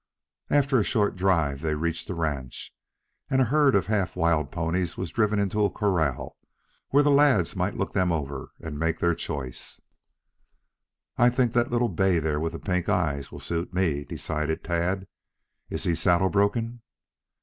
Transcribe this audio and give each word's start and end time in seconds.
After 0.49 0.79
a 0.79 0.83
short 0.83 1.15
drive 1.15 1.61
they 1.61 1.75
reached 1.75 2.07
the 2.07 2.15
ranch, 2.15 2.73
and 3.29 3.39
a 3.39 3.43
herd 3.45 3.75
of 3.75 3.85
half 3.85 4.15
wild 4.15 4.49
ponies 4.51 4.97
was 4.97 5.11
driven 5.11 5.37
into 5.37 5.63
a 5.63 5.69
corral 5.69 6.37
where 6.89 7.03
the 7.03 7.11
lads 7.11 7.55
might 7.55 7.77
look 7.77 7.93
them 7.93 8.11
over 8.11 8.51
and 8.59 8.79
make 8.79 8.97
their 8.97 9.13
choice. 9.13 9.79
"I 11.19 11.29
think 11.29 11.53
that 11.53 11.69
little 11.69 11.87
bay 11.87 12.17
there, 12.17 12.39
with 12.39 12.53
the 12.53 12.59
pink 12.59 12.89
eyes 12.89 13.31
will 13.31 13.39
suit 13.39 13.75
me," 13.75 14.03
decided 14.03 14.63
Tad. 14.63 15.05
"Is 15.69 15.83
he 15.83 15.93
saddle 15.93 16.31
broken?" 16.31 16.81